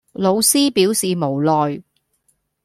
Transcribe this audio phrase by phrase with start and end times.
[0.13, 1.83] 老師表示無奈